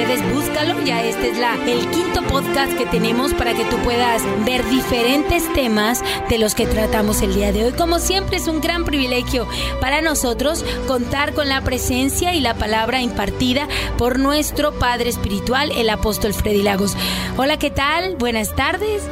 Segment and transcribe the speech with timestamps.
[0.00, 4.22] ustedes búscalo, ya este es la, el quinto podcast que tenemos para que tú puedas
[4.46, 7.72] ver diferentes temas de los que tratamos el día de hoy.
[7.72, 9.46] Como siempre es un gran privilegio
[9.78, 15.90] para nosotros contar con la presencia y la palabra impartida por nuestro Padre Espiritual, el
[15.90, 16.96] apóstol Freddy Lagos.
[17.36, 18.16] Hola, ¿qué tal?
[18.16, 19.02] Buenas tardes.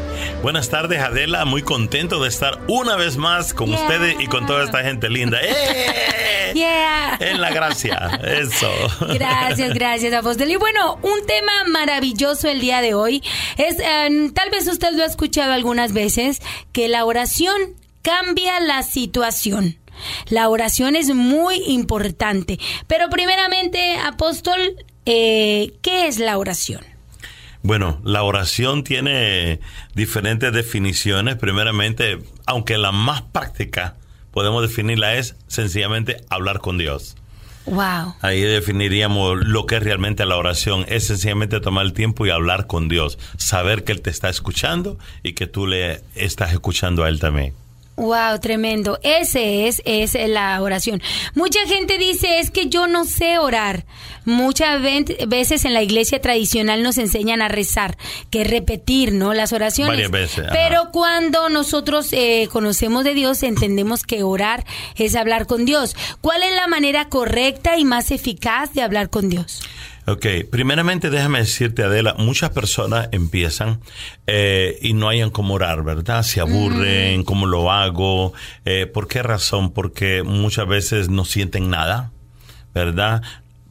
[0.43, 1.45] Buenas tardes, Adela.
[1.45, 5.39] Muy contento de estar una vez más con ustedes y con toda esta gente linda.
[5.43, 6.29] ¡Eh!
[6.55, 7.17] Yeah.
[7.21, 8.21] En la gracia.
[8.23, 8.71] Eso.
[9.13, 10.51] Gracias, gracias, apóstol.
[10.51, 13.23] Y bueno, un tema maravilloso el día de hoy
[13.57, 16.41] es, eh, tal vez usted lo ha escuchado algunas veces,
[16.73, 17.57] que la oración
[18.03, 19.79] cambia la situación.
[20.29, 22.59] La oración es muy importante.
[22.87, 26.83] Pero primeramente, apóstol, eh, ¿qué es la oración?
[27.63, 29.61] Bueno, la oración tiene
[29.95, 31.37] diferentes definiciones.
[31.37, 33.97] Primeramente, aunque la más práctica
[34.31, 37.17] podemos definirla es sencillamente hablar con Dios.
[37.71, 38.15] Wow.
[38.23, 40.85] Ahí definiríamos lo que es realmente la oración.
[40.89, 43.19] Es sencillamente tomar el tiempo y hablar con Dios.
[43.37, 47.55] Saber que Él te está escuchando y que tú le estás escuchando a Él también.
[47.99, 49.01] Wow, tremendo.
[49.03, 51.03] Ese es, es la oración.
[51.35, 53.87] Mucha gente dice, es que yo no sé orar.
[54.25, 54.81] Muchas
[55.27, 57.99] veces en la iglesia tradicional nos enseñan a rezar,
[58.31, 59.35] que repetir, ¿no?
[59.35, 59.91] Las oraciones.
[59.91, 60.47] Varias veces.
[60.53, 64.65] Pero cuando nosotros eh, conocemos de Dios, entendemos que orar
[64.95, 65.97] es hablar con Dios.
[66.21, 69.63] ¿Cuál es la manera correcta y más eficaz de hablar con Dios?
[70.09, 73.81] Ok, primeramente déjame decirte, Adela, muchas personas empiezan
[74.27, 76.23] eh, y no hayan cómo orar, ¿verdad?
[76.23, 78.33] Se aburren, ¿cómo lo hago?
[78.65, 79.71] Eh, ¿Por qué razón?
[79.71, 82.11] Porque muchas veces no sienten nada,
[82.73, 83.21] ¿verdad?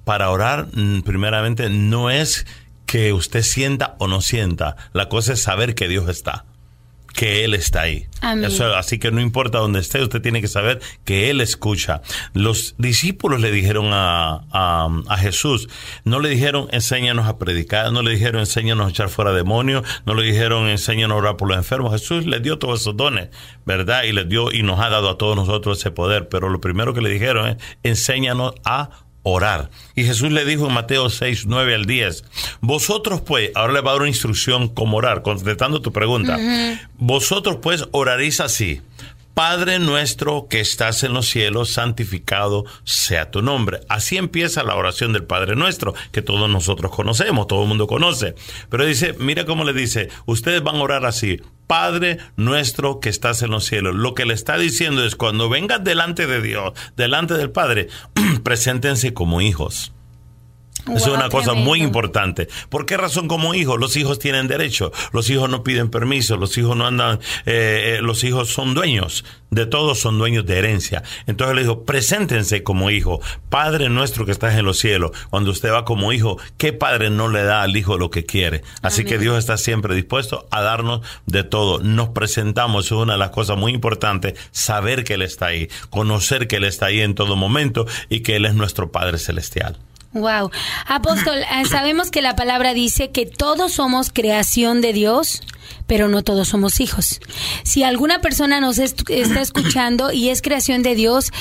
[0.06, 2.46] Para orar, mm, primeramente, no es
[2.86, 6.46] que usted sienta o no sienta, la cosa es saber que Dios está
[7.18, 8.06] que Él está ahí.
[8.44, 12.04] Eso, así que no importa dónde esté, usted tiene que saber que Él escucha.
[12.34, 15.68] Los discípulos le dijeron a, a, Jesús,
[16.04, 20.14] no le dijeron enséñanos a predicar, no le dijeron enséñanos a echar fuera demonios, no
[20.14, 21.92] le dijeron enséñanos a orar por los enfermos.
[21.92, 23.30] Jesús les dio todos esos dones,
[23.66, 24.04] ¿verdad?
[24.04, 26.30] Y les dio y nos ha dado a todos nosotros ese poder.
[26.30, 28.92] Pero lo primero que le dijeron es enséñanos a
[29.24, 29.70] orar.
[29.96, 32.24] Y Jesús le dijo en Mateo 6, 9 al 10,
[32.62, 36.38] vosotros pues, ahora le va a dar una instrucción cómo orar, contestando tu pregunta,
[36.98, 38.82] vosotros pues oraréis así.
[39.38, 43.82] Padre nuestro que estás en los cielos, santificado sea tu nombre.
[43.88, 48.34] Así empieza la oración del Padre nuestro, que todos nosotros conocemos, todo el mundo conoce.
[48.72, 53.44] Pero dice, mira cómo le dice, ustedes van a orar así, Padre nuestro que estás
[53.44, 53.94] en los cielos.
[53.94, 57.90] Lo que le está diciendo es, cuando vengas delante de Dios, delante del Padre,
[58.44, 59.94] preséntense como hijos.
[60.96, 62.48] Eso es una cosa muy importante.
[62.70, 63.80] ¿Por qué razón como hijos?
[63.80, 64.92] Los hijos tienen derecho.
[65.12, 66.38] Los hijos no piden permiso.
[66.38, 67.20] Los hijos no andan.
[67.46, 71.04] Eh, eh, los hijos son dueños de todos, son dueños de herencia.
[71.26, 73.22] Entonces le dijo: preséntense como hijo.
[73.50, 75.12] Padre nuestro que estás en los cielos.
[75.30, 78.64] Cuando usted va como hijo, ¿qué padre no le da al hijo lo que quiere?
[78.82, 81.80] Así que Dios está siempre dispuesto a darnos de todo.
[81.80, 82.86] Nos presentamos.
[82.86, 84.40] Es una de las cosas muy importantes.
[84.52, 85.70] Saber que Él está ahí.
[85.90, 89.78] Conocer que Él está ahí en todo momento y que Él es nuestro Padre celestial.
[90.14, 90.52] Wow.
[90.88, 95.42] Apóstol, eh, sabemos que la palabra dice que todos somos creación de Dios,
[95.86, 97.20] pero no todos somos hijos.
[97.64, 101.32] Si alguna persona nos está escuchando y es creación de Dios,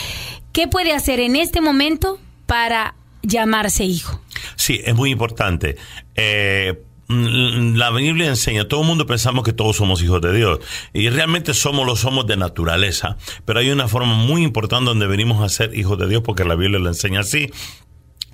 [0.53, 4.21] ¿qué puede hacer en este momento para llamarse hijo?
[4.57, 5.77] Sí, es muy importante.
[6.15, 10.59] Eh, mm, la Biblia enseña, todo el mundo pensamos que todos somos hijos de Dios
[10.93, 15.43] y realmente somos lo somos de naturaleza, pero hay una forma muy importante donde venimos
[15.43, 17.51] a ser hijos de Dios porque la Biblia lo enseña así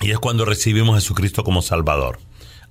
[0.00, 2.18] y es cuando recibimos a Jesucristo como Salvador.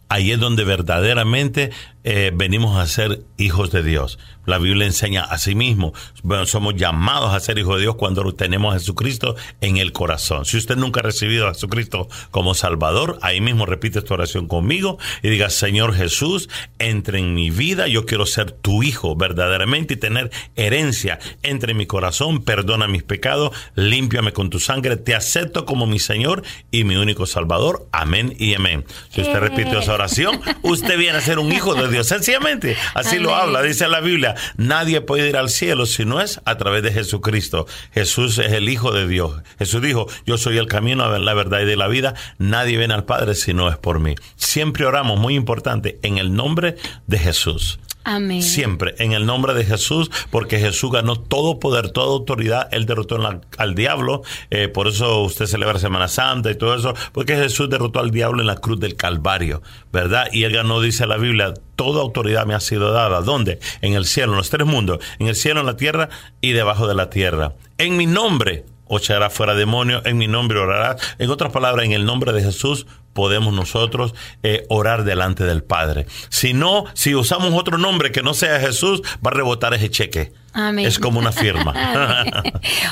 [0.09, 1.72] Ahí es donde verdaderamente
[2.04, 4.20] eh, venimos a ser hijos de Dios.
[4.46, 5.94] La Biblia enseña a sí mismo.
[6.24, 10.46] Bueno, somos llamados a ser hijos de Dios cuando tenemos a Jesucristo en el corazón.
[10.46, 14.97] Si usted nunca ha recibido a Jesucristo como Salvador, ahí mismo repite esta oración conmigo
[15.22, 19.97] y diga, Señor Jesús, entre en mi vida, yo quiero ser tu hijo verdaderamente y
[19.97, 21.20] tener herencia.
[21.43, 25.99] Entre en mi corazón, perdona mis pecados, límpiame con tu sangre, te acepto como mi
[25.99, 27.88] Señor y mi único Salvador.
[27.91, 28.85] Amén y amén.
[29.09, 32.08] Si usted repite esa oración, usted viene a ser un hijo de Dios.
[32.08, 34.30] Sencillamente, así lo habla, dice la Biblia.
[34.57, 37.67] Nadie puede ir al cielo si no es a través de Jesucristo.
[37.93, 39.41] Jesús es el Hijo de Dios.
[39.59, 42.16] Jesús dijo, yo soy el camino, la verdad y de la vida.
[42.37, 44.16] Nadie viene al Padre si no es por mí.
[44.35, 46.75] Siempre oramos, muy importante, en el nombre
[47.07, 47.79] de Jesús.
[48.03, 48.42] Amén.
[48.42, 53.20] Siempre, en el nombre de Jesús, porque Jesús ganó todo poder, toda autoridad, Él derrotó
[53.58, 58.00] al diablo, eh, por eso usted celebra Semana Santa y todo eso, porque Jesús derrotó
[58.00, 59.62] al diablo en la cruz del Calvario,
[59.92, 60.28] ¿verdad?
[60.32, 63.22] Y Él ganó, dice la Biblia, toda autoridad me ha sido dada.
[63.22, 63.59] ¿Dónde?
[63.82, 66.09] En el cielo, en los tres mundos, en el cielo, en la tierra
[66.42, 67.53] y debajo de la tierra.
[67.78, 71.02] En mi nombre o echarás fuera demonios, en mi nombre orarás.
[71.17, 76.08] En otras palabras, en el nombre de Jesús podemos nosotros eh, orar delante del Padre.
[76.28, 80.34] Si no, si usamos otro nombre que no sea Jesús, va a rebotar ese cheque.
[80.52, 80.85] Amén.
[80.85, 81.73] Es como una firma.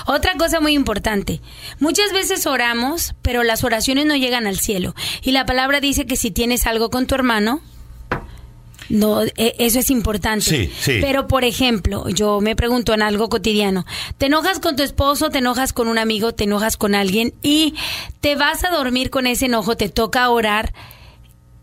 [0.06, 1.42] Otra cosa muy importante.
[1.81, 4.96] Muchas veces oramos, pero las oraciones no llegan al cielo.
[5.22, 7.60] Y la palabra dice que si tienes algo con tu hermano,
[8.89, 10.45] no, e- eso es importante.
[10.45, 10.97] Sí, sí.
[11.01, 13.86] Pero, por ejemplo, yo me pregunto en algo cotidiano.
[14.18, 17.75] Te enojas con tu esposo, te enojas con un amigo, te enojas con alguien y
[18.21, 20.74] te vas a dormir con ese enojo, te toca orar.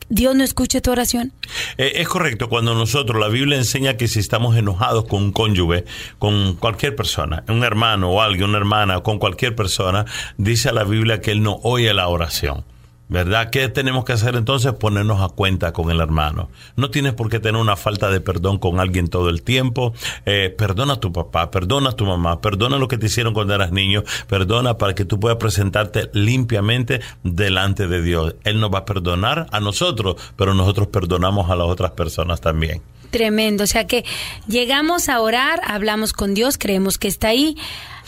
[0.08, 1.32] Dios no escucha tu oración.
[1.78, 5.84] Eh, es correcto, cuando nosotros, la Biblia enseña que si estamos enojados con un cónyuge,
[6.20, 10.04] con cualquier persona, un hermano o alguien, una hermana, con cualquier persona,
[10.36, 12.64] dice la Biblia que Él no oye la oración.
[13.08, 13.50] ¿Verdad?
[13.50, 14.72] ¿Qué tenemos que hacer entonces?
[14.72, 16.48] Ponernos a cuenta con el hermano.
[16.74, 19.94] No tienes por qué tener una falta de perdón con alguien todo el tiempo.
[20.24, 23.54] Eh, perdona a tu papá, perdona a tu mamá, perdona lo que te hicieron cuando
[23.54, 28.34] eras niño, perdona para que tú puedas presentarte limpiamente delante de Dios.
[28.42, 32.82] Él nos va a perdonar a nosotros, pero nosotros perdonamos a las otras personas también.
[33.10, 33.64] Tremendo.
[33.64, 34.04] O sea que
[34.48, 37.56] llegamos a orar, hablamos con Dios, creemos que está ahí.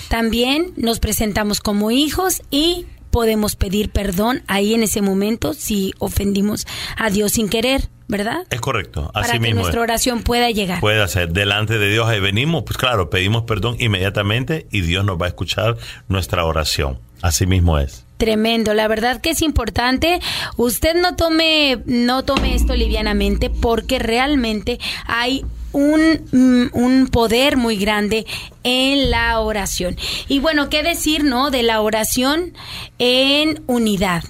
[0.09, 2.87] También nos presentamos como hijos y
[3.19, 8.47] podemos pedir perdón ahí en ese momento si ofendimos a Dios sin querer, ¿verdad?
[8.49, 9.63] Es correcto, así Para que mismo.
[9.63, 9.83] nuestra es.
[9.83, 10.79] oración pueda llegar.
[10.79, 15.21] Puede hacer delante de Dios, ahí venimos, pues claro, pedimos perdón inmediatamente y Dios nos
[15.21, 15.77] va a escuchar
[16.07, 17.01] nuestra oración.
[17.21, 18.05] Así mismo es.
[18.19, 20.21] Tremendo, la verdad que es importante.
[20.57, 24.79] Usted no tome, no tome esto livianamente porque realmente
[25.09, 26.01] hay un,
[26.33, 28.27] mm, un poder muy grande
[28.65, 29.97] en la oración.
[30.29, 31.51] Y bueno, ¿qué decir, no?
[31.51, 32.55] De la oración
[32.99, 34.25] en unidad.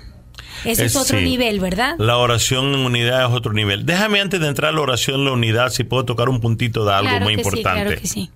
[0.64, 1.24] Ese es, Es- otro sí.
[1.24, 1.94] nivel, ¿verdad?
[1.98, 3.86] La oración en unidad es otro nivel.
[3.86, 6.84] Déjame antes de entrar a la oración en la unidad, si puedo tocar un puntito
[6.84, 7.82] de algo Claro muy que sí, importante.
[7.84, 8.30] claro que sí.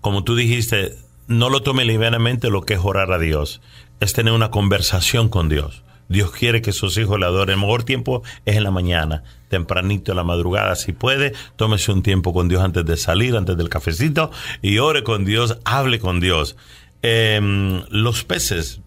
[0.00, 0.94] Como tú dijiste,
[1.26, 3.60] no lo tome livianamente lo que es orar a Dios.
[4.00, 5.82] Es tener una conversación con Dios.
[6.08, 7.54] Dios quiere que sus hijos le adoren.
[7.54, 10.76] El mejor tiempo es en la mañana, tempranito en la madrugada.
[10.76, 14.30] Si puede, tómese un tiempo con Dios antes de salir, antes del cafecito,
[14.62, 16.56] y ore con Dios, hable con Dios.
[17.02, 18.80] Em, los peces,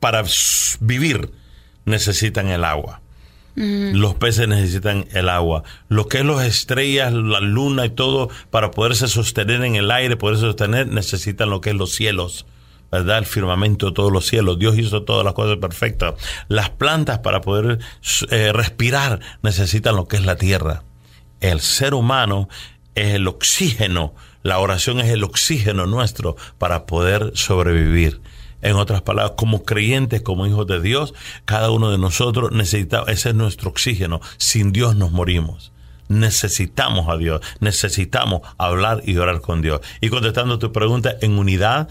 [0.00, 0.24] para
[0.80, 1.30] vivir,
[1.84, 3.00] necesitan el agua.
[3.60, 5.64] Los peces necesitan el agua.
[5.88, 10.16] Lo que es las estrellas, la luna y todo, para poderse sostener en el aire,
[10.16, 12.46] poderse sostener, necesitan lo que es los cielos.
[12.90, 13.18] ¿Verdad?
[13.18, 14.58] El firmamento, todos los cielos.
[14.58, 16.14] Dios hizo todas las cosas perfectas.
[16.48, 17.78] Las plantas para poder
[18.30, 20.84] eh, respirar necesitan lo que es la tierra.
[21.40, 22.48] El ser humano
[22.94, 24.14] es el oxígeno.
[24.42, 28.20] La oración es el oxígeno nuestro para poder sobrevivir.
[28.60, 31.14] En otras palabras, como creyentes, como hijos de Dios,
[31.44, 34.20] cada uno de nosotros necesita, ese es nuestro oxígeno.
[34.36, 35.72] Sin Dios nos morimos.
[36.08, 39.80] Necesitamos a Dios, necesitamos hablar y orar con Dios.
[40.00, 41.88] Y contestando tu pregunta, en unidad,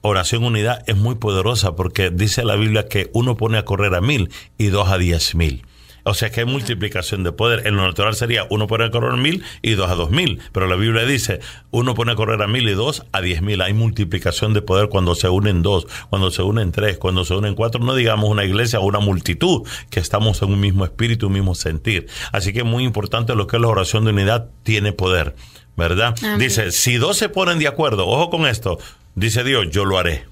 [0.00, 4.00] oración unidad es muy poderosa porque dice la Biblia que uno pone a correr a
[4.00, 5.64] mil y dos a diez mil.
[6.08, 7.66] O sea que hay multiplicación de poder.
[7.66, 10.40] En lo natural sería uno pone a correr mil y dos a dos mil.
[10.52, 11.40] Pero la Biblia dice
[11.72, 13.60] uno pone a correr a mil y dos a diez mil.
[13.60, 17.56] Hay multiplicación de poder cuando se unen dos, cuando se unen tres, cuando se unen
[17.56, 17.82] cuatro.
[17.82, 21.56] No digamos una iglesia o una multitud que estamos en un mismo espíritu, un mismo
[21.56, 22.06] sentir.
[22.30, 25.34] Así que es muy importante lo que es la oración de unidad tiene poder.
[25.76, 26.14] ¿Verdad?
[26.22, 26.38] Amén.
[26.38, 28.78] Dice, si dos se ponen de acuerdo, ojo con esto,
[29.14, 30.24] dice Dios, yo lo haré.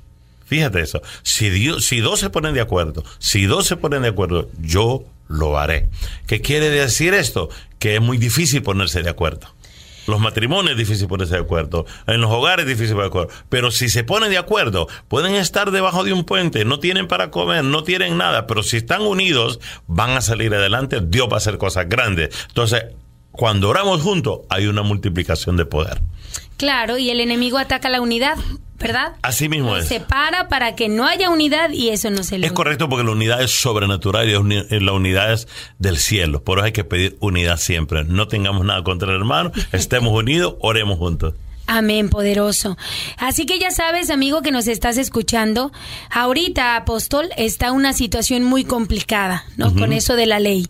[0.46, 1.02] Fíjate eso.
[1.22, 5.04] Si, Dios, si dos se ponen de acuerdo, si dos se ponen de acuerdo, yo
[5.28, 5.88] lo haré.
[6.26, 7.48] ¿Qué quiere decir esto?
[7.78, 9.48] Que es muy difícil ponerse de acuerdo.
[10.06, 11.86] Los matrimonios es difícil ponerse de acuerdo.
[12.06, 13.44] En los hogares es difícil ponerse de acuerdo.
[13.48, 17.30] Pero si se ponen de acuerdo, pueden estar debajo de un puente, no tienen para
[17.30, 21.00] comer, no tienen nada, pero si están unidos, van a salir adelante.
[21.02, 22.36] Dios va a hacer cosas grandes.
[22.48, 22.84] Entonces,
[23.30, 26.00] cuando oramos juntos, hay una multiplicación de poder.
[26.56, 28.36] Claro, y el enemigo ataca la unidad,
[28.84, 29.12] ¿verdad?
[29.22, 29.88] Así mismo es.
[29.88, 33.42] separa para que no haya unidad y eso no se Es correcto porque la unidad
[33.42, 35.48] es sobrenatural y es uni- la unidad es
[35.78, 36.44] del cielo.
[36.44, 38.04] Por eso hay que pedir unidad siempre.
[38.04, 41.34] No tengamos nada contra el hermano, estemos unidos, oremos juntos.
[41.76, 42.78] Amén, poderoso.
[43.16, 45.72] Así que ya sabes, amigo que nos estás escuchando,
[46.08, 49.74] ahorita, apóstol, está una situación muy complicada, ¿no?
[49.74, 50.68] Con eso de la ley,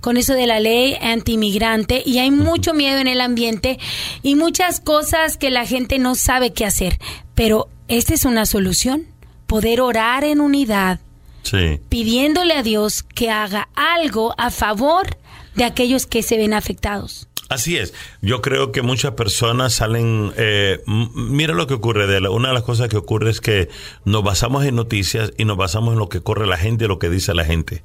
[0.00, 3.80] con eso de la ley antimigrante y hay mucho miedo en el ambiente
[4.22, 7.00] y muchas cosas que la gente no sabe qué hacer.
[7.34, 9.08] Pero esta es una solución,
[9.48, 11.00] poder orar en unidad,
[11.42, 11.80] Sí.
[11.88, 15.18] pidiéndole a Dios que haga algo a favor
[15.56, 17.26] de aquellos que se ven afectados.
[17.54, 17.94] Así es.
[18.20, 20.32] Yo creo que muchas personas salen.
[20.36, 22.06] Eh, mira lo que ocurre.
[22.06, 23.68] De la- una de las cosas que ocurre es que
[24.04, 26.98] nos basamos en noticias y nos basamos en lo que corre la gente y lo
[26.98, 27.82] que dice la gente.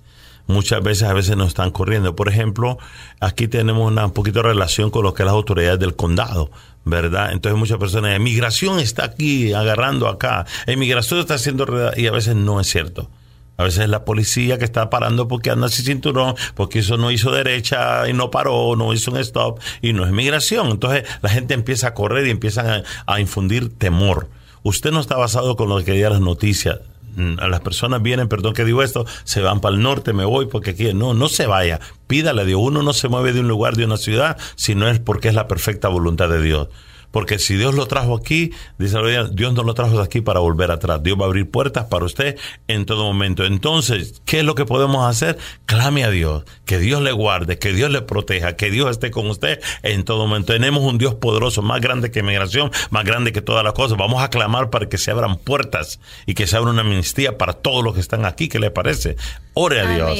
[0.47, 2.15] muchas veces a veces nos están corriendo.
[2.15, 2.79] Por ejemplo,
[3.19, 6.49] aquí tenemos una un poquito de relación con lo que es las autoridades del condado.
[6.85, 7.33] ¿verdad?
[7.33, 12.59] Entonces muchas personas, inmigración está aquí agarrando acá, inmigración está haciendo y a veces no
[12.59, 13.11] es cierto.
[13.59, 17.11] A veces es la policía que está parando porque anda sin cinturón, porque eso no
[17.11, 20.69] hizo derecha y no paró, no hizo un stop y no es migración.
[20.69, 24.29] Entonces la gente empieza a correr y empiezan a, infundir temor.
[24.63, 26.79] Usted no está basado con lo que digan las noticias.
[27.17, 30.45] Mm, las personas vienen, perdón que digo esto, se van para el norte, me voy
[30.45, 31.81] porque aquí no, no se vaya.
[32.07, 32.61] Pídale a Dios.
[32.63, 35.33] Uno no se mueve de un lugar, de una ciudad, si no es porque es
[35.33, 36.69] la perfecta voluntad de Dios.
[37.11, 38.97] Porque si Dios lo trajo aquí, dice
[39.31, 41.01] Dios no lo trajo aquí para volver atrás.
[41.01, 42.37] Dios va a abrir puertas para usted
[42.67, 43.45] en todo momento.
[43.45, 45.37] Entonces, ¿qué es lo que podemos hacer?
[45.65, 49.27] Clame a Dios, que Dios le guarde, que Dios le proteja, que Dios esté con
[49.29, 50.53] usted en todo momento.
[50.53, 53.97] Tenemos un Dios poderoso, más grande que migración, más grande que todas las cosas.
[53.97, 57.53] Vamos a clamar para que se abran puertas y que se abra una amnistía para
[57.53, 58.49] todos los que están aquí.
[58.49, 59.15] ¿Qué le parece?
[59.53, 60.17] Ore a Dios.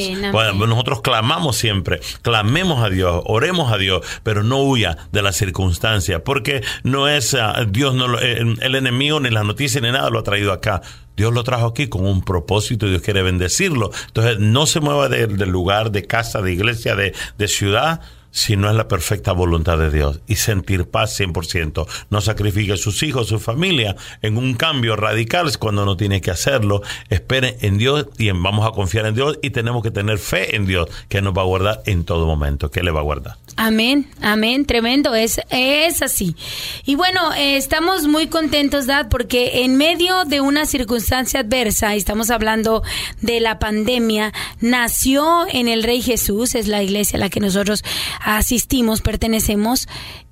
[0.58, 6.24] nosotros clamamos siempre, clamemos a Dios, oremos a Dios, pero no huya de la circunstancia,
[6.24, 10.20] porque no es ah, Dios, no el, el, enemigo, ni las noticias, ni nada lo
[10.20, 10.82] ha traído acá.
[11.16, 13.92] Dios lo trajo aquí con un propósito y Dios quiere bendecirlo.
[14.08, 18.70] Entonces, no se mueva del lugar, de casa, de iglesia, de, de ciudad si no
[18.70, 21.88] es la perfecta voluntad de Dios y sentir paz 100%.
[22.10, 26.32] No sacrifique a sus hijos, su familia en un cambio radical cuando no tiene que
[26.32, 26.82] hacerlo.
[27.10, 30.66] Espere en Dios y vamos a confiar en Dios y tenemos que tener fe en
[30.66, 33.38] Dios que nos va a guardar en todo momento, que le va a guardar.
[33.56, 36.36] Amén, amén, tremendo, es, es así.
[36.86, 42.30] Y bueno, eh, estamos muy contentos, Dad, porque en medio de una circunstancia adversa, estamos
[42.30, 42.84] hablando
[43.22, 47.84] de la pandemia, nació en el Rey Jesús, es la iglesia la que nosotros
[48.20, 49.88] asistimos, pertenecemos,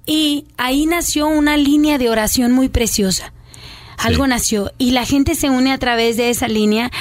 [0.05, 3.33] y ahí nació una línea de oración muy preciosa.
[3.97, 6.91] Algo nació y la gente se une a través de esa línea.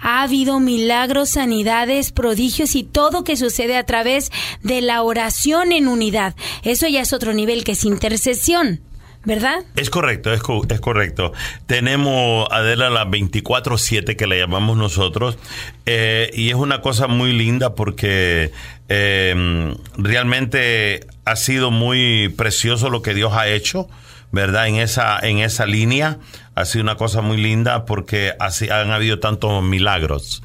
[0.00, 4.30] Ha habido milagros, sanidades, prodigios y todo que sucede a través
[4.62, 6.36] de la oración en unidad.
[6.62, 8.80] Eso ya es otro nivel que es intercesión.
[9.24, 9.64] ¿Verdad?
[9.76, 11.32] Es correcto, es, es correcto.
[11.66, 15.38] Tenemos, Adela, la 24-7 que le llamamos nosotros,
[15.86, 18.52] eh, y es una cosa muy linda porque
[18.88, 23.88] eh, realmente ha sido muy precioso lo que Dios ha hecho.
[24.32, 24.66] ¿verdad?
[24.66, 26.18] En esa, en esa línea
[26.56, 30.42] ha sido una cosa muy linda porque así han habido tantos milagros.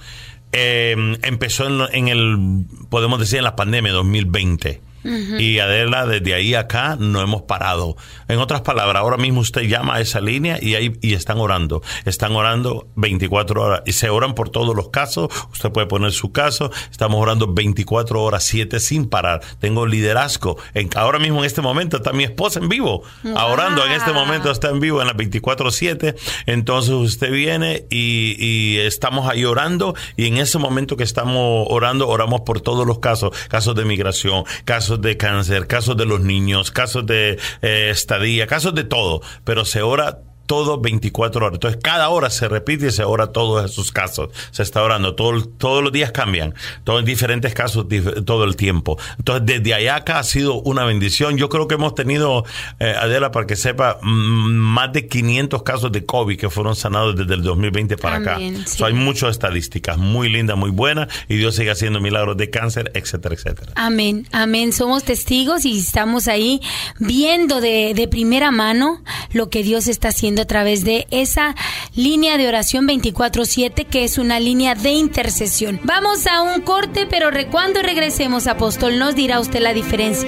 [0.52, 4.82] Eh, empezó en, en, el, podemos decir, en la pandemia 2020.
[5.04, 7.96] Y Adela, desde ahí acá no hemos parado.
[8.28, 11.82] En otras palabras, ahora mismo usted llama a esa línea y ahí y están orando.
[12.06, 15.30] Están orando 24 horas y se oran por todos los casos.
[15.52, 16.72] Usted puede poner su caso.
[16.92, 19.42] Estamos orando 24 horas, 7 sin parar.
[19.60, 20.58] Tengo liderazgo.
[20.74, 23.86] En, ahora mismo en este momento está mi esposa en vivo, orando.
[23.86, 26.16] En este momento está en vivo en las 24-7.
[26.46, 32.08] Entonces usted viene y, y estamos ahí orando y en ese momento que estamos orando,
[32.08, 33.32] oramos por todos los casos.
[33.48, 38.48] Casos de migración, casos casos de cáncer, casos de los niños, casos de eh, estadía,
[38.48, 41.58] casos de todo, pero se ora todo 24 horas.
[41.58, 44.30] Entonces, cada hora se repite y se ora todos esos casos.
[44.50, 45.14] Se está orando.
[45.14, 46.56] Todo, todos los días cambian.
[46.84, 47.86] Todos diferentes casos
[48.26, 48.98] todo el tiempo.
[49.20, 51.38] Entonces, desde allá acá ha sido una bendición.
[51.38, 52.46] Yo creo que hemos tenido,
[52.80, 57.36] eh, Adela, para que sepa, más de 500 casos de COVID que fueron sanados desde
[57.36, 58.38] el 2020 para acá.
[58.38, 61.14] hay muchas estadísticas muy lindas, muy buenas.
[61.28, 63.74] Y Dios sigue haciendo milagros de cáncer, etcétera, etcétera.
[63.76, 64.28] Amén.
[64.32, 64.74] Amén.
[64.74, 66.60] Somos testigos y estamos ahí
[66.98, 71.56] viendo de, de primera mano lo que Dios está haciendo a través de esa
[71.96, 75.80] línea de oración 24/7 que es una línea de intercesión.
[75.84, 80.28] Vamos a un corte, pero cuando regresemos, apóstol, nos dirá usted la diferencia.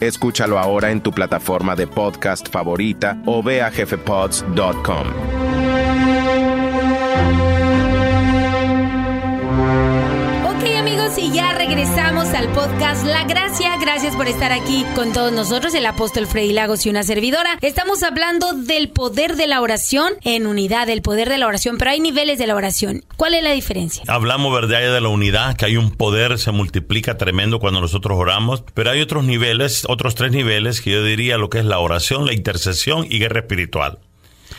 [0.00, 5.06] Escúchalo ahora en tu plataforma de podcast favorita o ve a jefepods.com.
[11.18, 13.76] y ya regresamos al podcast La Gracia.
[13.80, 17.58] Gracias por estar aquí con todos nosotros, el apóstol Freddy Lagos y una servidora.
[17.60, 21.92] Estamos hablando del poder de la oración en unidad, el poder de la oración, pero
[21.92, 23.04] hay niveles de la oración.
[23.16, 24.02] ¿Cuál es la diferencia?
[24.08, 28.64] Hablamos, ¿verdad?, de la unidad, que hay un poder, se multiplica tremendo cuando nosotros oramos,
[28.74, 32.26] pero hay otros niveles, otros tres niveles que yo diría lo que es la oración,
[32.26, 33.98] la intercesión y guerra espiritual.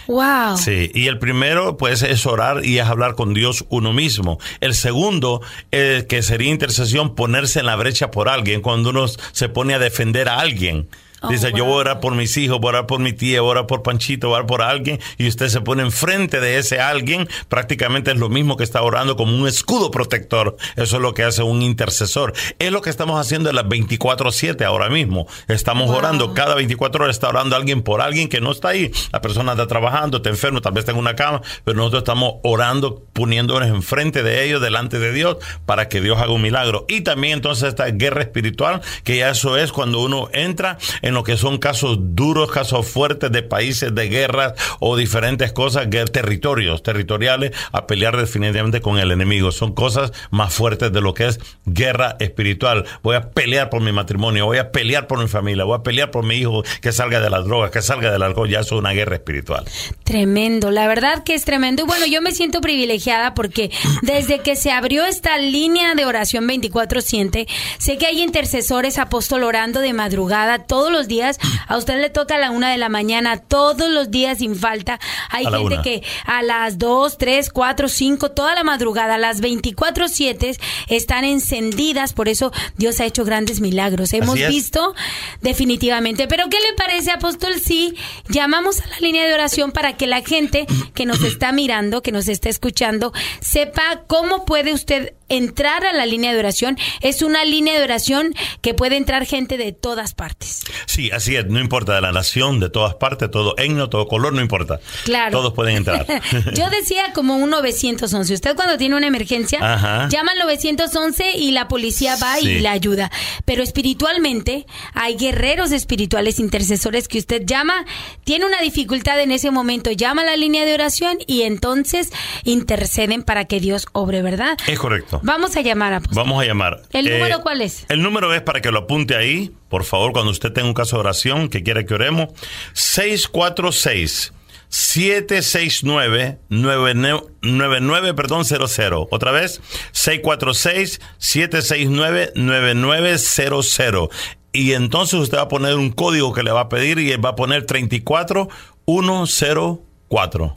[0.07, 0.57] Wow.
[0.57, 4.39] Sí, y el primero pues es orar y es hablar con Dios uno mismo.
[4.59, 9.50] El segundo, eh, que sería intercesión, ponerse en la brecha por alguien, cuando uno se
[9.50, 10.88] pone a defender a alguien.
[11.22, 13.41] Oh, Dice, yo voy a orar por mis hijos, voy a orar por mi tía,
[13.41, 16.39] voy a orar por Panchito, voy a orar por alguien, y usted se pone enfrente
[16.39, 20.57] de ese alguien, prácticamente es lo mismo que está orando como un escudo protector.
[20.75, 22.34] Eso es lo que hace un intercesor.
[22.60, 25.27] Es lo que estamos haciendo en las 24-7 ahora mismo.
[25.48, 25.98] Estamos Wow.
[25.98, 28.91] orando, cada 24 horas está orando alguien por alguien que no está ahí.
[29.12, 32.36] La persona está trabajando, está enfermo, tal vez está en una cama, pero nosotros estamos
[32.43, 36.86] orando, poniéndonos enfrente de ellos, delante de Dios, para que Dios haga un milagro.
[36.89, 41.24] Y también entonces esta guerra espiritual, que ya eso es cuando uno entra en lo
[41.24, 47.51] que son casos duros, casos fuertes de países de guerras o diferentes cosas, territorios, territoriales,
[47.71, 49.51] a pelear definitivamente con el enemigo.
[49.51, 52.85] Son cosas más fuertes de lo que es guerra espiritual.
[53.03, 56.09] Voy a pelear por mi matrimonio, voy a pelear por mi familia, voy a pelear
[56.09, 58.50] por mi hijo que salga de las drogas, que salga del alcohol.
[58.50, 59.63] Ya es una guerra espiritual.
[60.03, 61.83] Tremendo, la verdad que es tremendo.
[61.83, 63.69] Y bueno, yo me siento privilegiada porque
[64.01, 67.47] desde que se abrió esta línea de oración 24-7,
[67.77, 71.37] sé que hay intercesores apóstol orando de madrugada todos los días.
[71.67, 74.99] A usted le toca a la una de la mañana, todos los días sin falta.
[75.29, 80.57] Hay A gente que a las 2, 3, 4, 5, toda la madrugada, las 24-7
[80.87, 82.13] están encendidas.
[82.13, 84.13] Por eso Dios ha hecho grandes milagros.
[84.13, 84.95] Hemos visto
[85.41, 86.27] definitivamente.
[86.27, 87.95] Pero ¿qué le parece, apóstol, si
[88.29, 92.11] llamamos a la línea de oración para que la gente que nos está mirando, que
[92.11, 93.11] nos está escuchando,
[93.41, 96.77] sepa cómo puede usted entrar a la línea de oración?
[97.01, 100.62] Es una línea de oración que puede entrar gente de todas partes.
[100.86, 101.46] Sí, así es.
[101.48, 104.79] No importa de la nación, de todas partes, todo etno, todo color, no importa.
[105.03, 105.32] Claro.
[105.32, 106.05] Todos pueden entrar.
[106.55, 108.34] Yo decía como un 911.
[108.34, 110.08] Usted cuando tiene una emergencia, Ajá.
[110.10, 112.48] llama al 911 y la policía va Sí.
[112.50, 113.12] y la ayuda.
[113.46, 117.86] Pero espiritualmente hay guerreros espirituales, intercesores que usted llama,
[118.24, 122.12] tiene una dificultad en ese momento, llama a la línea de oración y entonces
[122.44, 124.58] interceden para que Dios obre, ¿verdad?
[124.67, 125.14] es correcto.
[125.24, 126.81] Vamos a llamar a Vamos a llamar.
[126.91, 127.86] Eh, ¿El número cuál es?
[127.89, 130.97] El número es para que lo apunte ahí, por favor, cuando usted tenga un caso
[130.97, 132.30] de oración que quiera que oremos.
[132.73, 134.34] 646
[134.69, 139.08] 769 99 perdón 00.
[139.12, 144.10] Otra vez 646 769 9900.
[144.51, 147.23] Y entonces usted va a poner un código que le va a pedir y él
[147.23, 149.85] va a poner 34104.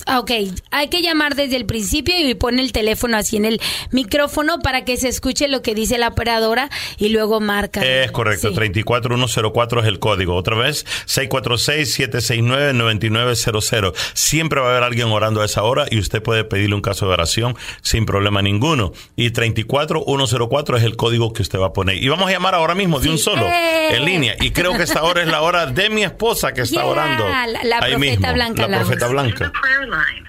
[0.06, 0.30] Ah, Ok,
[0.70, 4.84] hay que llamar desde el principio y pone el teléfono así en el micrófono para
[4.84, 7.82] que se escuche lo que dice la operadora y luego marca.
[7.84, 8.54] Es correcto, Sí.
[8.54, 10.34] 34104 es el código.
[10.34, 13.92] Otra vez, 646-769-9900.
[14.14, 17.06] Siempre va a haber alguien orando a esa hora y usted puede pedirle un caso
[17.06, 18.92] de oración sin problema ninguno.
[19.16, 22.02] Y 34104 es el código que usted va a poner.
[22.02, 23.10] Y vamos a llamar ahora mismo de Sí.
[23.10, 23.96] un solo, ¡Eh!
[23.96, 24.34] en línea.
[24.40, 27.28] Y creo que esta hora es la hora de mi esposa que está Yeah, orando.
[27.28, 29.47] la- profeta mismo, Blanca La profeta Blanca.
[29.48, 30.28] The prayer line.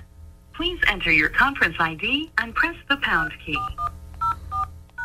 [0.54, 3.58] Please enter your conference ID and press the pound key.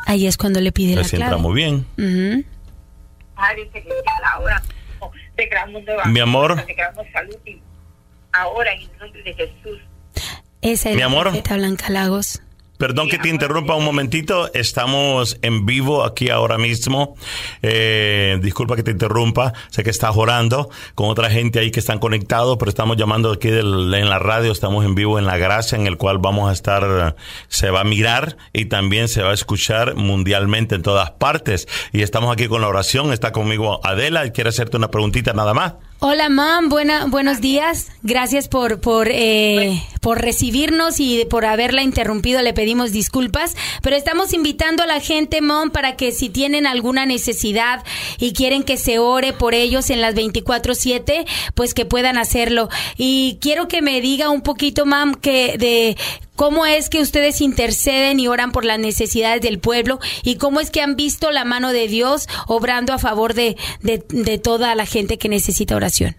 [0.07, 1.23] Ahí es cuando le pide la clave.
[1.23, 1.85] entra muy bien.
[4.33, 4.61] Ahora
[5.37, 6.65] declaramos nueva Mi amor.
[7.13, 7.59] salud y
[8.33, 9.79] ahora en el nombre de Jesús.
[10.61, 11.31] Esa es Mi la amor.
[11.31, 12.41] Blanca Lagos.
[12.77, 14.51] Perdón que te interrumpa un momentito.
[14.53, 17.15] Estamos en vivo aquí ahora mismo.
[17.61, 19.53] Eh, disculpa que te interrumpa.
[19.69, 23.47] Sé que estás orando con otra gente ahí que están conectados, pero estamos llamando aquí
[23.49, 24.51] del- en la radio.
[24.51, 27.15] Estamos en vivo en la gracia, en el cual vamos a estar.
[27.47, 31.67] Se va a mirar y también se va a escuchar mundialmente en todas partes.
[31.93, 33.13] Y estamos aquí con la oración.
[33.13, 34.29] Está conmigo Adela.
[34.31, 35.75] Quiere hacerte una preguntita nada más.
[35.99, 36.67] Hola, mam.
[36.67, 37.87] Buena, buenos días.
[38.03, 42.41] Gracias por, por, eh, por recibirnos y por haberla interrumpido.
[42.41, 43.55] Le pedimos disculpas.
[43.81, 47.83] Pero estamos invitando a la gente, mom, para que si tienen alguna necesidad
[48.19, 52.67] y quieren que se ore por ellos en las 24-7, pues que puedan hacerlo.
[52.97, 55.97] Y quiero que me diga un poquito, mam, que de
[56.35, 60.71] cómo es que ustedes interceden y oran por las necesidades del pueblo y cómo es
[60.71, 65.17] que han visto la mano de Dios obrando a favor de, de, toda la gente
[65.17, 66.15] que necesita oración.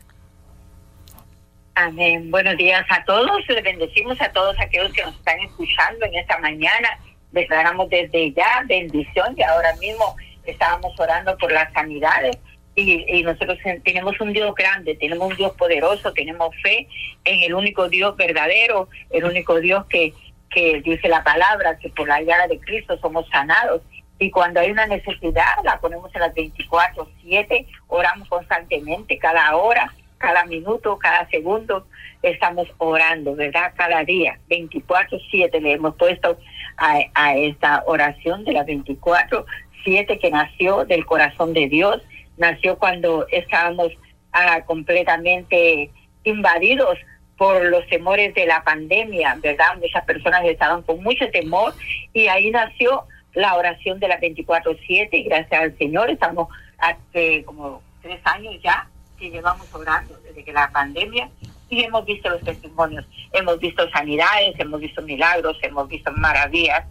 [1.74, 2.30] Amén.
[2.30, 3.46] Buenos días a todos.
[3.48, 6.98] Les bendecimos a todos aquellos que nos están escuchando en esta mañana.
[7.32, 12.38] Declaramos desde ya bendición y ahora mismo estábamos orando por las sanidades.
[12.76, 16.86] Y, y nosotros tenemos un Dios grande, tenemos un Dios poderoso, tenemos fe
[17.24, 20.12] en el único Dios verdadero, el único Dios que,
[20.50, 23.80] que dice la palabra, que por la llaga de Cristo somos sanados.
[24.18, 29.92] Y cuando hay una necesidad, la ponemos en las 24, 7, oramos constantemente, cada hora,
[30.18, 31.86] cada minuto, cada segundo,
[32.22, 33.72] estamos orando, ¿verdad?
[33.76, 36.38] Cada día, 24, 7, le hemos puesto
[36.76, 39.46] a, a esta oración de las 24,
[39.84, 42.02] 7 que nació del corazón de Dios,
[42.36, 43.92] nació cuando estábamos
[44.32, 45.90] ah, completamente
[46.24, 46.98] invadidos
[47.36, 49.76] por los temores de la pandemia, ¿verdad?
[49.78, 51.74] Muchas personas estaban con mucho temor
[52.12, 57.82] y ahí nació la oración de las 24-7 y gracias al Señor estamos hace como
[58.02, 61.28] tres años ya que llevamos orando desde que la pandemia
[61.68, 66.84] y hemos visto los testimonios, hemos visto sanidades, hemos visto milagros, hemos visto maravillas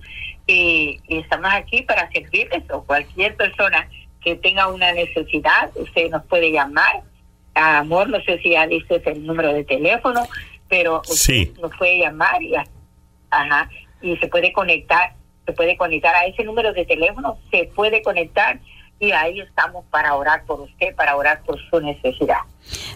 [0.47, 3.89] y, estamos aquí para servirles o cualquier persona
[4.25, 7.03] que tenga una necesidad, usted nos puede llamar.
[7.53, 10.27] Amor, no sé si ya dices el número de teléfono,
[10.67, 12.55] pero usted nos puede llamar y,
[13.29, 13.69] ajá,
[14.01, 15.13] y se puede conectar,
[15.45, 18.59] se puede conectar a ese número de teléfono, se puede conectar
[18.99, 22.39] y ahí estamos para orar por usted, para orar por su necesidad.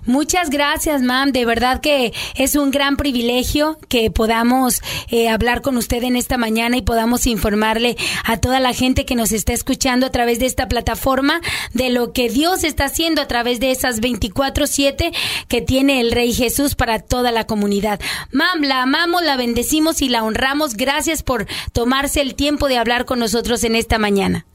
[0.06, 1.32] Muchas gracias, mam.
[1.32, 6.38] De verdad que es un gran privilegio que podamos eh, hablar con usted en esta
[6.38, 10.48] mañana y podamos informarle a toda la gente que nos está escuchando a través de
[10.48, 11.42] esta plataforma
[11.74, 15.12] de lo que Dios está haciendo a través de esas 24/7
[15.48, 18.00] que tiene el Rey Jesús para toda la comunidad.
[18.32, 20.76] Mam, la amamos, la bendecimos y la honramos.
[20.76, 24.46] Gracias por tomarse el tiempo de hablar con nosotros en esta mañana.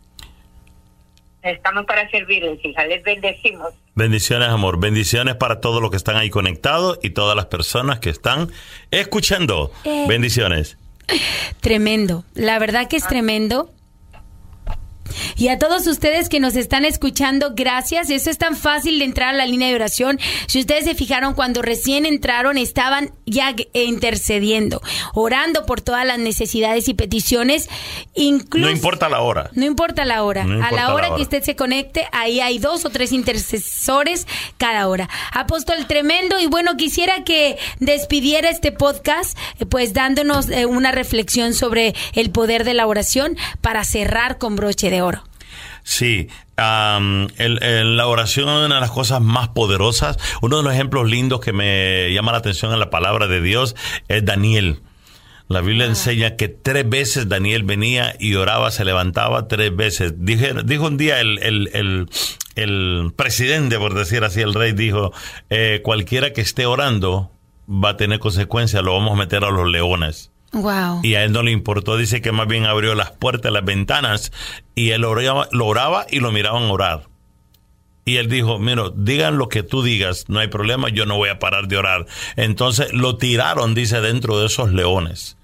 [1.44, 2.86] Estamos para servirles, hija.
[2.86, 3.74] Les bendecimos.
[3.94, 4.80] Bendiciones, amor.
[4.80, 8.50] Bendiciones para todos los que están ahí conectados y todas las personas que están
[8.90, 9.70] escuchando.
[9.84, 10.06] Eh.
[10.08, 10.78] Bendiciones.
[11.60, 12.24] Tremendo.
[12.34, 13.68] La verdad que es tremendo
[15.36, 18.10] y a todos ustedes que nos están escuchando, gracias.
[18.10, 20.18] Eso es tan fácil de entrar a la línea de oración.
[20.46, 24.80] Si ustedes se fijaron, cuando recién entraron, estaban ya intercediendo,
[25.14, 27.68] orando por todas las necesidades y peticiones.
[28.14, 29.50] Incluso, no importa la hora.
[29.52, 30.42] No importa la hora.
[30.42, 35.08] a la hora, que usted se conecte, ahí hay dos o tres intercesores cada hora.
[35.32, 36.38] Apóstol tremendo.
[36.40, 42.30] Y bueno, quisiera que despidiera este podcast, eh, pues dándonos eh, una reflexión sobre el
[42.30, 45.22] poder de la oración para cerrar con broche de oro.
[45.82, 50.18] Sí, la oración es una de las cosas más poderosas.
[50.40, 53.76] Uno de los ejemplos lindos que me llama la atención en la palabra de Dios
[54.08, 54.80] es Daniel.
[55.48, 55.90] La Biblia ah.
[55.90, 60.14] enseña que tres veces Daniel venía y oraba, se levantaba tres veces.
[60.16, 62.08] dijo un día el,
[63.16, 65.12] presidente, por decir así, el rey dijo,
[65.50, 67.30] eh, cualquiera que esté orando
[67.68, 70.30] va a tener consecuencias, lo vamos a meter a los leones.
[71.02, 74.32] Y a él no le importó, dice que más bien abrió las puertas, las ventanas,
[74.74, 77.08] y él oraba, lo oraba y lo miraban orar.
[78.04, 81.30] Y él dijo, mira, digan lo que tú digas, no hay problema, yo no voy
[81.30, 82.06] a parar de orar.
[82.36, 85.36] Entonces lo tiraron, dice, dentro de esos leones,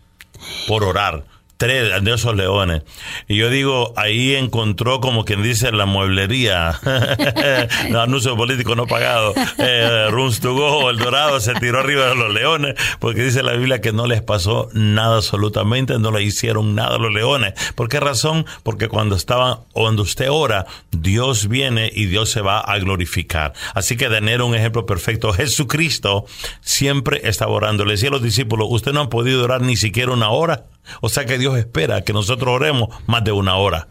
[0.68, 1.24] por orar
[1.60, 2.84] tres de esos leones.
[3.28, 6.80] Y yo digo, ahí encontró como quien dice la mueblería,
[7.90, 12.32] no, anuncio político no pagado, eh, Runs to El Dorado se tiró arriba de los
[12.32, 16.96] leones, porque dice la Biblia que no les pasó nada absolutamente, no le hicieron nada
[16.96, 17.52] a los leones.
[17.74, 18.46] ¿Por qué razón?
[18.62, 23.52] Porque cuando estaban, cuando usted ora, Dios viene y Dios se va a glorificar.
[23.74, 26.24] Así que tener un ejemplo perfecto, Jesucristo
[26.62, 27.84] siempre estaba orando.
[27.84, 30.64] Le decía a los discípulos, usted no han podido orar ni siquiera una hora.
[31.00, 33.88] O sea que Dios espera que nosotros oremos más de una hora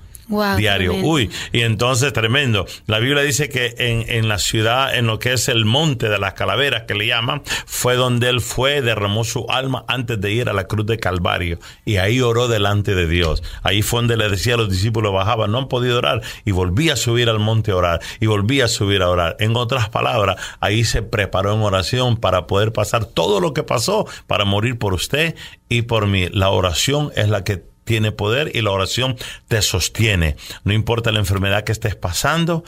[0.58, 0.94] diario.
[0.96, 2.65] Uy, y entonces tremendo.
[2.88, 6.20] La Biblia dice que en, en, la ciudad, en lo que es el monte de
[6.20, 10.50] las calaveras que le llaman, fue donde él fue, derramó su alma antes de ir
[10.50, 11.60] a la cruz de Calvario.
[11.86, 13.44] Y ahí oró delante de Dios.
[13.63, 16.22] Ahí fue donde le decía a los discípulos, bajaban, no han podido orar.
[16.46, 18.00] Y volvía a subir al monte a orar.
[18.20, 19.36] Y volvía a subir a orar.
[19.39, 24.08] En otras palabras, ahí se preparó en oración para poder pasar todo lo que pasó
[24.28, 25.36] para morir por usted
[25.70, 26.28] y por mí.
[26.32, 30.36] La oración es la que tiene poder y la oración te sostiene.
[30.63, 32.63] No importa la enfermedad que estés pasando,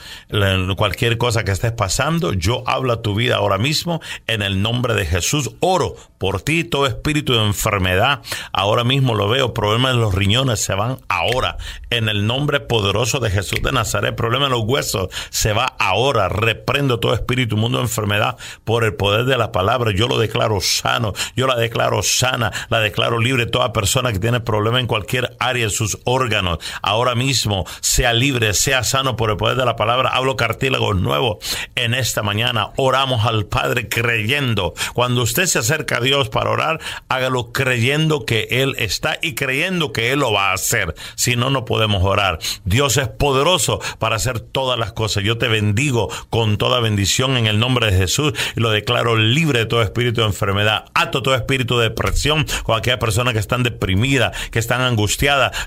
[0.75, 4.95] cualquier cosa que estés pasando, yo hablo a tu vida ahora mismo en el nombre
[4.95, 5.51] de Jesús.
[5.59, 8.21] Oro por ti, todo espíritu de enfermedad.
[8.51, 11.57] Ahora mismo lo veo, problemas en los riñones se van ahora.
[11.91, 16.29] En el nombre poderoso de Jesús de Nazaret, problema en los huesos se va ahora.
[16.29, 19.91] Reprendo todo espíritu, mundo de enfermedad por el poder de la palabra.
[19.91, 23.45] Yo lo declaro sano, yo la declaro sana, la declaro libre.
[23.45, 28.53] Toda persona que tiene problema en cualquier área de sus órganos, ahora mismo sea libre,
[28.53, 30.09] sea sano por el poder de la palabra.
[30.09, 31.37] Hablo cartílagos nuevos
[31.75, 32.71] en esta mañana.
[32.77, 34.73] Oramos al Padre creyendo.
[34.93, 39.91] Cuando usted se acerca a Dios para orar, hágalo creyendo que Él está y creyendo
[39.91, 40.95] que Él lo va a hacer.
[41.15, 42.39] Si no, no podemos orar.
[42.65, 45.23] Dios es poderoso para hacer todas las cosas.
[45.23, 49.59] Yo te bendigo con toda bendición en el nombre de Jesús y lo declaro libre
[49.59, 50.85] de todo espíritu de enfermedad.
[50.93, 55.00] Ato todo espíritu de depresión con aquellas personas que están deprimidas, que están angustiadas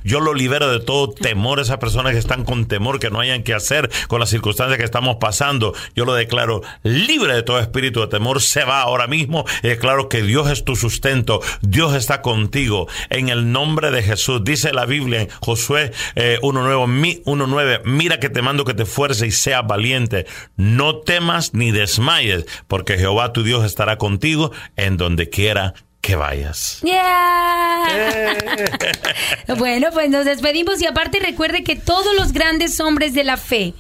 [0.05, 1.61] Yo lo libero de todo temor.
[1.61, 4.85] Esas personas que están con temor, que no hayan que hacer con las circunstancias que
[4.85, 5.75] estamos pasando.
[5.95, 8.41] Yo lo declaro libre de todo espíritu de temor.
[8.41, 9.45] Se va ahora mismo.
[9.63, 11.41] Y declaro que Dios es tu sustento.
[11.63, 12.89] Dios está contigo.
[13.11, 14.43] En el nombre de Jesús.
[14.45, 17.83] Dice la Biblia en Josué 1.9.
[17.85, 20.27] Mira que te mando que te fuerce y seas valiente.
[20.57, 26.81] No temas ni desmayes, porque Jehová tu Dios estará contigo en donde quiera que vayas.
[29.57, 33.73] bueno, pues nos despedimos y aparte recuerde que todos los grandes hombres de la fe,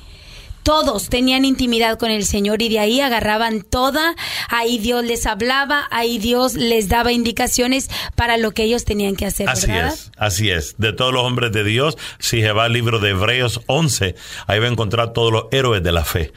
[0.62, 4.14] todos tenían intimidad con el Señor y de ahí agarraban toda,
[4.48, 9.26] ahí Dios les hablaba, ahí Dios les daba indicaciones para lo que ellos tenían que
[9.26, 9.50] hacer.
[9.50, 10.76] Así es, así es.
[10.78, 14.14] De todos los hombres de Dios, si se va al libro de Hebreos 11,
[14.46, 16.32] ahí va a encontrar todos los héroes de la fe.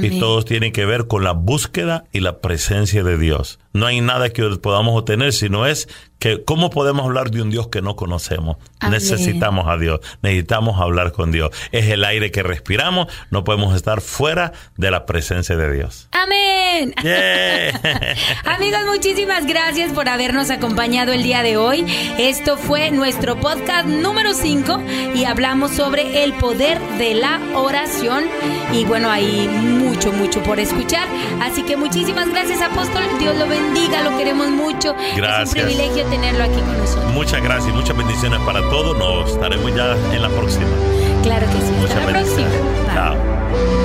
[0.00, 3.58] Y todos tienen que ver con la búsqueda y la presencia de Dios.
[3.72, 5.88] No hay nada que podamos obtener, sino es
[6.22, 8.56] que cómo podemos hablar de un Dios que no conocemos.
[8.88, 11.50] Necesitamos a Dios, necesitamos hablar con Dios.
[11.72, 16.08] Es el aire que respiramos, no podemos estar fuera de la presencia de Dios.
[16.12, 16.94] Amén.
[18.44, 21.84] Amigos, muchísimas gracias por habernos acompañado el día de hoy.
[22.18, 24.80] Esto fue nuestro podcast número 5
[25.16, 28.24] y hablamos sobre el poder de la oración.
[28.72, 31.08] Y bueno, hay mucho, mucho por escuchar.
[31.40, 33.02] Así que muchísimas gracias, apóstol.
[33.18, 34.94] Dios lo bendiga, lo queremos mucho.
[35.16, 35.56] Gracias.
[35.56, 37.10] Es un privilegio tenerlo aquí con nosotros.
[37.14, 38.96] Muchas gracias y muchas bendiciones para todos.
[38.98, 40.66] Nos estaremos ya en la próxima.
[41.22, 41.72] Claro que sí.
[41.80, 42.54] Muchas Hasta la bendiciones.
[42.54, 42.94] próxima.
[42.94, 43.81] Chao.